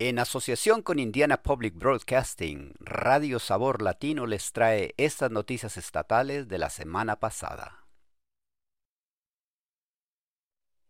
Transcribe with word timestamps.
En 0.00 0.18
asociación 0.18 0.82
con 0.82 0.98
Indiana 0.98 1.44
Public 1.44 1.76
Broadcasting, 1.76 2.74
Radio 2.80 3.38
Sabor 3.38 3.80
Latino 3.80 4.26
les 4.26 4.50
trae 4.50 4.92
estas 4.96 5.30
noticias 5.30 5.76
estatales 5.76 6.48
de 6.48 6.58
la 6.58 6.68
semana 6.68 7.20
pasada. 7.20 7.86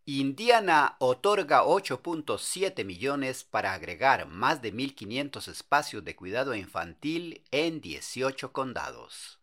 Indiana 0.07 0.97
otorga 1.01 1.65
8.7 1.65 2.83
millones 2.87 3.45
para 3.45 3.75
agregar 3.75 4.27
más 4.27 4.63
de 4.63 4.73
1.500 4.73 5.49
espacios 5.49 6.03
de 6.03 6.17
cuidado 6.17 6.55
infantil 6.55 7.45
en 7.51 7.83
18 7.83 8.55
condados. 8.55 9.39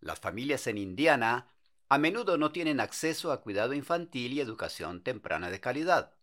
Las 0.00 0.20
familias 0.20 0.66
en 0.68 0.78
Indiana 0.78 1.48
a 1.90 1.98
menudo 1.98 2.38
no 2.38 2.50
tienen 2.50 2.80
acceso 2.80 3.30
a 3.30 3.42
cuidado 3.42 3.74
infantil 3.74 4.32
y 4.32 4.40
educación 4.40 5.02
temprana 5.02 5.50
de 5.50 5.60
calidad. 5.60 6.14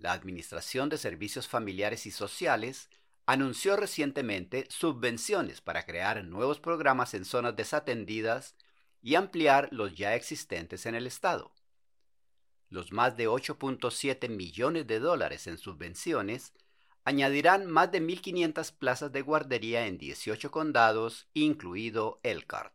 La 0.00 0.12
Administración 0.12 0.88
de 0.88 0.96
Servicios 0.96 1.46
Familiares 1.46 2.06
y 2.06 2.10
Sociales 2.10 2.88
anunció 3.26 3.76
recientemente 3.76 4.66
subvenciones 4.70 5.60
para 5.60 5.84
crear 5.84 6.24
nuevos 6.24 6.58
programas 6.58 7.12
en 7.12 7.26
zonas 7.26 7.54
desatendidas 7.54 8.56
y 9.02 9.16
ampliar 9.16 9.68
los 9.72 9.94
ya 9.94 10.14
existentes 10.14 10.86
en 10.86 10.94
el 10.94 11.06
Estado. 11.06 11.52
Los 12.70 12.92
más 12.92 13.18
de 13.18 13.28
8.7 13.28 14.30
millones 14.30 14.86
de 14.86 15.00
dólares 15.00 15.46
en 15.46 15.58
subvenciones 15.58 16.54
añadirán 17.04 17.66
más 17.66 17.92
de 17.92 18.00
1.500 18.00 18.72
plazas 18.72 19.12
de 19.12 19.20
guardería 19.20 19.86
en 19.86 19.98
18 19.98 20.50
condados, 20.50 21.28
incluido 21.34 22.20
Elkhart. 22.22 22.72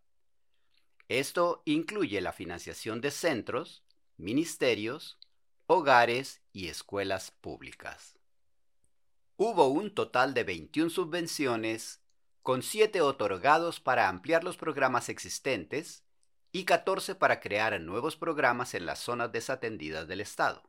Esto 1.08 1.64
incluye 1.66 2.22
la 2.22 2.34
financiación 2.34 3.02
de 3.02 3.10
centros, 3.10 3.84
ministerios, 4.18 5.18
hogares 5.68 6.42
y 6.54 6.68
escuelas 6.68 7.32
públicas. 7.32 8.20
Hubo 9.36 9.68
un 9.68 9.94
total 9.94 10.36
de 10.36 10.44
21 10.44 10.92
subvenciones, 10.92 12.02
con 12.44 12.62
7 12.62 13.02
otorgados 13.02 13.80
para 13.80 14.08
ampliar 14.08 14.44
los 14.44 14.58
programas 14.58 15.10
existentes 15.10 16.04
y 16.52 16.66
14 16.66 17.16
para 17.16 17.40
crear 17.40 17.82
nuevos 17.82 18.16
programas 18.16 18.76
en 18.76 18.86
las 18.86 19.00
zonas 19.00 19.32
desatendidas 19.32 20.08
del 20.08 20.22
Estado. 20.22 20.62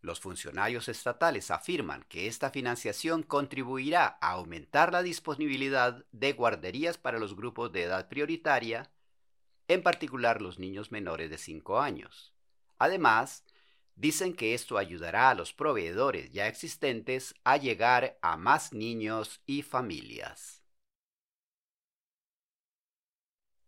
Los 0.00 0.20
funcionarios 0.20 0.88
estatales 0.88 1.50
afirman 1.50 2.04
que 2.08 2.26
esta 2.26 2.50
financiación 2.50 3.22
contribuirá 3.22 4.16
a 4.22 4.30
aumentar 4.30 4.92
la 4.92 5.02
disponibilidad 5.02 6.06
de 6.12 6.32
guarderías 6.32 6.96
para 6.96 7.18
los 7.18 7.36
grupos 7.36 7.70
de 7.72 7.82
edad 7.82 8.08
prioritaria, 8.08 8.90
en 9.66 9.82
particular 9.82 10.40
los 10.40 10.58
niños 10.58 10.90
menores 10.90 11.28
de 11.28 11.36
5 11.36 11.80
años. 11.80 12.32
Además, 12.78 13.44
dicen 13.98 14.32
que 14.32 14.54
esto 14.54 14.78
ayudará 14.78 15.30
a 15.30 15.34
los 15.34 15.52
proveedores 15.52 16.30
ya 16.30 16.46
existentes 16.46 17.34
a 17.42 17.56
llegar 17.56 18.16
a 18.22 18.36
más 18.36 18.72
niños 18.72 19.42
y 19.44 19.62
familias. 19.62 20.62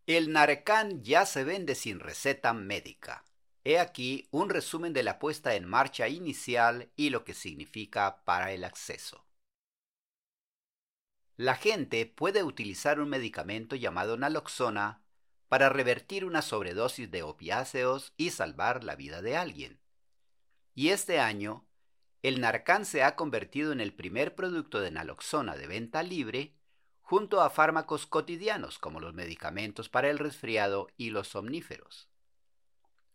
El 0.07 0.33
Narcan 0.33 1.03
ya 1.03 1.27
se 1.27 1.45
vende 1.45 1.75
sin 1.75 2.01
receta 2.01 2.53
médica. 2.53 3.25
He 3.65 3.79
aquí 3.79 4.29
un 4.31 4.49
resumen 4.49 4.93
de 4.93 5.03
la 5.03 5.19
puesta 5.19 5.55
en 5.55 5.69
marcha 5.69 6.09
inicial 6.09 6.91
y 6.97 7.11
lo 7.11 7.25
que 7.25 7.35
significa 7.35 8.23
para 8.25 8.53
el 8.53 8.65
acceso. 8.65 9.27
La 11.37 11.57
gente 11.57 12.07
puede 12.07 12.43
utilizar 12.43 13.01
un 13.01 13.09
medicamento 13.09 13.75
llamado 13.75 14.17
naloxona 14.17 15.03
para 15.49 15.69
revertir 15.69 16.25
una 16.25 16.43
sobredosis 16.43 17.11
de 17.11 17.23
opiáceos 17.23 18.13
y 18.17 18.31
salvar 18.31 18.85
la 18.85 18.95
vida 18.95 19.23
de 19.23 19.37
alguien. 19.37 19.81
Y 20.81 20.89
este 20.89 21.21
año, 21.21 21.67
el 22.23 22.41
Narcan 22.41 22.87
se 22.87 23.03
ha 23.03 23.15
convertido 23.15 23.71
en 23.71 23.83
el 23.83 23.93
primer 23.93 24.35
producto 24.35 24.81
de 24.81 24.91
naloxona 24.91 25.55
de 25.55 25.67
venta 25.67 26.03
libre 26.03 26.55
junto 27.03 27.43
a 27.43 27.51
fármacos 27.51 28.07
cotidianos 28.07 28.79
como 28.79 28.99
los 28.99 29.13
medicamentos 29.13 29.91
para 29.91 30.09
el 30.09 30.19
resfriado 30.19 30.89
y 30.97 31.11
los 31.11 31.29
somníferos. 31.29 32.09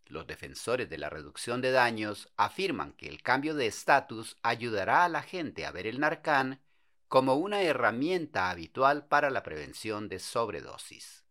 Los 0.05 0.27
defensores 0.27 0.91
de 0.91 0.99
la 0.99 1.09
reducción 1.09 1.59
de 1.61 1.71
daños 1.71 2.29
afirman 2.37 2.93
que 2.93 3.07
el 3.07 3.23
cambio 3.23 3.55
de 3.55 3.65
estatus 3.65 4.37
ayudará 4.43 5.03
a 5.03 5.09
la 5.09 5.23
gente 5.23 5.65
a 5.65 5.71
ver 5.71 5.87
el 5.87 5.99
Narcan 5.99 6.61
como 7.07 7.33
una 7.33 7.63
herramienta 7.63 8.51
habitual 8.51 9.07
para 9.07 9.31
la 9.31 9.41
prevención 9.41 10.07
de 10.07 10.19
sobredosis. 10.19 11.23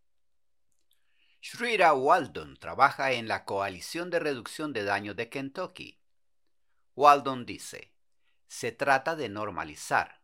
Shrira 1.41 1.95
Waldon 1.95 2.57
trabaja 2.57 3.13
en 3.13 3.29
la 3.29 3.45
Coalición 3.45 4.11
de 4.11 4.19
Reducción 4.19 4.73
de 4.73 4.83
Daños 4.83 5.15
de 5.15 5.29
Kentucky 5.29 6.01
Waldon 6.97 7.45
dice, 7.45 7.93
se 8.47 8.71
trata 8.71 9.17
de 9.17 9.29
normalizar, 9.29 10.21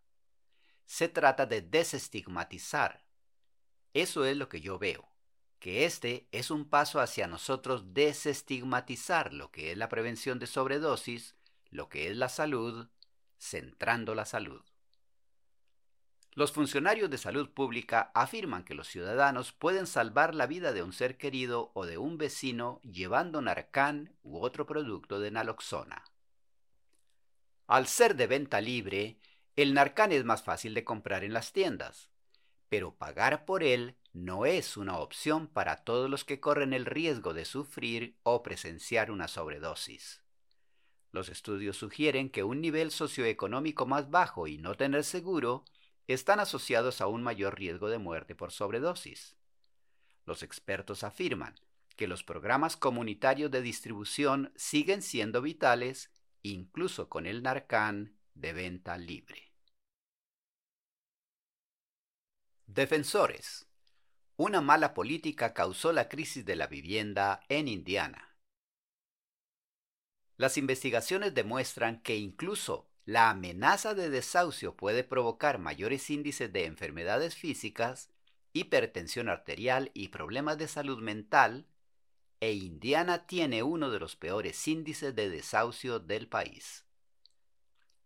se 0.86 1.08
trata 1.08 1.46
de 1.46 1.62
desestigmatizar. 1.62 3.04
Eso 3.92 4.24
es 4.24 4.36
lo 4.36 4.48
que 4.48 4.60
yo 4.60 4.78
veo, 4.78 5.08
que 5.58 5.84
este 5.84 6.28
es 6.30 6.50
un 6.50 6.68
paso 6.68 7.00
hacia 7.00 7.26
nosotros 7.26 7.92
desestigmatizar 7.92 9.32
lo 9.32 9.50
que 9.50 9.72
es 9.72 9.78
la 9.78 9.88
prevención 9.88 10.38
de 10.38 10.46
sobredosis, 10.46 11.34
lo 11.70 11.88
que 11.88 12.08
es 12.08 12.16
la 12.16 12.28
salud, 12.28 12.88
centrando 13.38 14.14
la 14.14 14.24
salud. 14.24 14.62
Los 16.32 16.52
funcionarios 16.52 17.10
de 17.10 17.18
salud 17.18 17.50
pública 17.50 18.12
afirman 18.14 18.62
que 18.62 18.74
los 18.74 18.86
ciudadanos 18.86 19.52
pueden 19.52 19.88
salvar 19.88 20.36
la 20.36 20.46
vida 20.46 20.72
de 20.72 20.84
un 20.84 20.92
ser 20.92 21.18
querido 21.18 21.72
o 21.74 21.84
de 21.84 21.98
un 21.98 22.16
vecino 22.16 22.80
llevando 22.82 23.42
Narcan 23.42 24.14
u 24.22 24.38
otro 24.38 24.64
producto 24.64 25.18
de 25.18 25.32
naloxona. 25.32 26.04
Al 27.70 27.86
ser 27.86 28.16
de 28.16 28.26
venta 28.26 28.60
libre, 28.60 29.20
el 29.54 29.74
Narcan 29.74 30.10
es 30.10 30.24
más 30.24 30.42
fácil 30.42 30.74
de 30.74 30.82
comprar 30.82 31.22
en 31.22 31.32
las 31.32 31.52
tiendas, 31.52 32.10
pero 32.68 32.96
pagar 32.96 33.44
por 33.44 33.62
él 33.62 33.96
no 34.12 34.44
es 34.44 34.76
una 34.76 34.98
opción 34.98 35.46
para 35.46 35.84
todos 35.84 36.10
los 36.10 36.24
que 36.24 36.40
corren 36.40 36.72
el 36.72 36.84
riesgo 36.84 37.32
de 37.32 37.44
sufrir 37.44 38.18
o 38.24 38.42
presenciar 38.42 39.12
una 39.12 39.28
sobredosis. 39.28 40.20
Los 41.12 41.28
estudios 41.28 41.76
sugieren 41.76 42.28
que 42.28 42.42
un 42.42 42.60
nivel 42.60 42.90
socioeconómico 42.90 43.86
más 43.86 44.10
bajo 44.10 44.48
y 44.48 44.58
no 44.58 44.74
tener 44.74 45.04
seguro 45.04 45.64
están 46.08 46.40
asociados 46.40 47.00
a 47.00 47.06
un 47.06 47.22
mayor 47.22 47.56
riesgo 47.56 47.88
de 47.88 47.98
muerte 47.98 48.34
por 48.34 48.50
sobredosis. 48.50 49.36
Los 50.26 50.42
expertos 50.42 51.04
afirman 51.04 51.54
que 51.94 52.08
los 52.08 52.24
programas 52.24 52.76
comunitarios 52.76 53.48
de 53.52 53.62
distribución 53.62 54.52
siguen 54.56 55.02
siendo 55.02 55.40
vitales 55.40 56.10
incluso 56.42 57.08
con 57.08 57.26
el 57.26 57.42
Narcan 57.42 58.16
de 58.34 58.52
venta 58.52 58.96
libre. 58.96 59.52
Defensores. 62.66 63.66
Una 64.36 64.60
mala 64.60 64.94
política 64.94 65.52
causó 65.52 65.92
la 65.92 66.08
crisis 66.08 66.44
de 66.44 66.56
la 66.56 66.66
vivienda 66.66 67.40
en 67.48 67.68
Indiana. 67.68 68.36
Las 70.36 70.56
investigaciones 70.56 71.34
demuestran 71.34 72.00
que 72.00 72.16
incluso 72.16 72.88
la 73.04 73.28
amenaza 73.28 73.94
de 73.94 74.08
desahucio 74.08 74.76
puede 74.76 75.04
provocar 75.04 75.58
mayores 75.58 76.08
índices 76.08 76.52
de 76.52 76.64
enfermedades 76.64 77.34
físicas, 77.34 78.08
hipertensión 78.52 79.28
arterial 79.28 79.90
y 79.92 80.08
problemas 80.08 80.56
de 80.58 80.68
salud 80.68 81.02
mental 81.02 81.66
e 82.40 82.52
Indiana 82.52 83.26
tiene 83.26 83.62
uno 83.62 83.90
de 83.90 84.00
los 84.00 84.16
peores 84.16 84.66
índices 84.66 85.14
de 85.14 85.28
desahucio 85.28 86.00
del 86.00 86.26
país. 86.26 86.86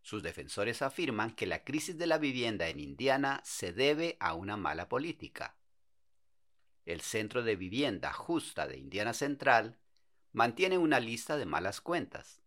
Sus 0.03 0.23
defensores 0.23 0.83
afirman 0.83 1.35
que 1.35 1.47
la 1.47 1.65
crisis 1.65 1.97
de 1.97 2.07
la 2.07 2.19
vivienda 2.19 2.69
en 2.69 2.81
Indiana 2.81 3.41
se 3.45 3.73
debe 3.73 4.17
a 4.21 4.35
una 4.35 4.57
mala 4.57 4.89
política. 4.89 5.57
El 6.85 7.01
Centro 7.01 7.43
de 7.43 7.57
Vivienda 7.57 8.13
Justa 8.13 8.67
de 8.67 8.77
Indiana 8.77 9.15
Central 9.15 9.79
mantiene 10.33 10.77
una 10.77 11.01
lista 11.01 11.39
de 11.39 11.47
malas 11.47 11.81
cuentas. 11.81 12.43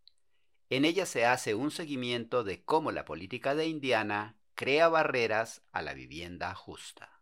En 0.69 0.83
ella 0.85 1.05
se 1.05 1.25
hace 1.25 1.55
un 1.55 1.71
seguimiento 1.71 2.43
de 2.43 2.63
cómo 2.63 2.91
la 2.91 3.05
política 3.05 3.55
de 3.55 3.67
Indiana 3.67 4.37
crea 4.53 4.89
barreras 4.89 5.63
a 5.71 5.81
la 5.81 5.93
vivienda 5.93 6.53
justa. 6.53 7.16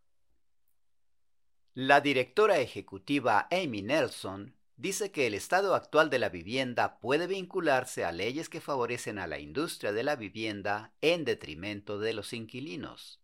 La 1.77 2.00
directora 2.00 2.60
ejecutiva 2.60 3.50
Amy 3.51 3.81
Nelson 3.81 4.56
dice 4.77 5.12
que 5.12 5.27
el 5.27 5.33
estado 5.33 5.75
actual 5.75 6.10
de 6.10 6.19
la 6.19 6.30
vivienda 6.30 7.01
puede 7.01 7.27
vincularse 7.27 8.06
a 8.06 8.13
leyes 8.13 8.48
que 8.48 8.62
favorecen 8.62 9.19
a 9.19 9.27
la 9.27 9.39
industria 9.39 9.92
de 9.92 10.04
la 10.06 10.16
vivienda 10.16 10.94
en 11.01 11.25
detrimento 11.25 12.00
de 12.00 12.13
los 12.13 12.31
inquilinos. 12.31 13.19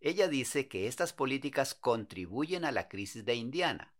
Ella 0.00 0.28
dice 0.28 0.68
que 0.68 0.86
estas 0.86 1.12
políticas 1.12 1.74
contribuyen 1.74 2.64
a 2.64 2.70
la 2.70 2.88
crisis 2.88 3.24
de 3.24 3.34
Indiana, 3.34 3.92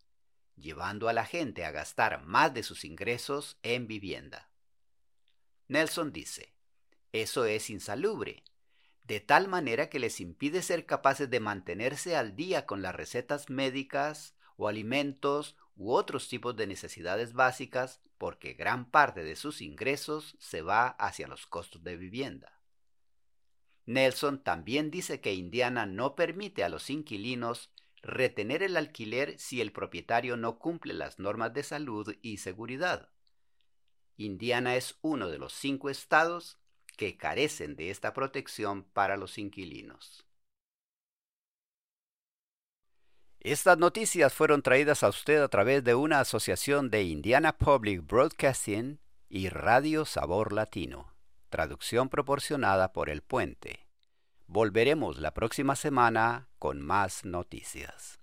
llevando 0.55 1.09
a 1.09 1.13
la 1.13 1.27
gente 1.27 1.65
a 1.65 1.73
gastar 1.73 2.25
más 2.25 2.55
de 2.55 2.63
sus 2.63 2.85
ingresos 2.85 3.59
en 3.65 3.89
vivienda. 3.89 4.53
Nelson 5.67 6.13
dice, 6.13 6.55
eso 7.11 7.45
es 7.45 7.71
insalubre, 7.71 8.45
de 9.11 9.19
tal 9.19 9.49
manera 9.49 9.91
que 9.91 9.99
les 9.99 10.21
impide 10.21 10.63
ser 10.63 10.87
capaces 10.87 11.29
de 11.29 11.41
mantenerse 11.41 12.15
al 12.15 12.37
día 12.37 12.65
con 12.65 12.81
las 12.81 12.95
recetas 12.95 13.51
médicas 13.51 14.37
o 14.57 14.69
alimentos 14.69 15.57
u 15.75 15.91
otros 15.91 16.29
tipos 16.29 16.55
de 16.55 16.69
necesidades 16.69 17.33
básicas 17.33 18.01
porque 18.19 18.53
gran 18.53 18.89
parte 18.89 19.25
de 19.25 19.35
sus 19.35 19.63
ingresos 19.63 20.37
se 20.39 20.63
va 20.63 20.91
hacia 20.91 21.27
los 21.27 21.49
costos 21.49 21.83
de 21.83 21.97
vivienda. 21.97 22.61
Nelson 23.85 24.45
también 24.45 24.93
dice 24.93 25.21
que 25.21 25.35
Indiana 25.35 25.87
no 25.87 26.15
permite 26.15 26.63
a 26.63 26.69
los 26.69 26.89
inquilinos 26.89 27.73
retener 28.03 28.63
el 28.63 28.77
alquiler 28.77 29.37
si 29.41 29.61
el 29.61 29.73
propietario 29.73 30.37
no 30.37 30.61
cumple 30.61 30.95
las 30.95 31.19
normas 31.19 31.53
de 31.53 31.65
salud 31.65 32.15
y 32.23 32.37
seguridad. 32.37 33.09
Indiana 34.17 34.77
es 34.77 34.99
uno 35.03 35.29
de 35.29 35.39
los 35.39 35.53
cinco 35.53 35.91
estados 35.91 36.60
que 37.01 37.17
carecen 37.17 37.77
de 37.77 37.89
esta 37.89 38.13
protección 38.13 38.83
para 38.83 39.17
los 39.17 39.39
inquilinos. 39.39 40.23
Estas 43.41 43.79
noticias 43.79 44.35
fueron 44.35 44.61
traídas 44.61 45.03
a 45.03 45.09
usted 45.09 45.41
a 45.41 45.49
través 45.49 45.83
de 45.83 45.95
una 45.95 46.21
asociación 46.21 46.91
de 46.91 47.05
Indiana 47.05 47.57
Public 47.57 48.07
Broadcasting 48.07 49.01
y 49.31 49.49
Radio 49.49 50.05
Sabor 50.05 50.53
Latino, 50.53 51.15
traducción 51.49 52.11
proporcionada 52.11 52.93
por 52.93 53.09
El 53.09 53.23
Puente. 53.23 53.87
Volveremos 54.47 55.19
la 55.19 55.33
próxima 55.33 55.77
semana 55.77 56.51
con 56.59 56.83
más 56.83 57.25
noticias. 57.25 58.20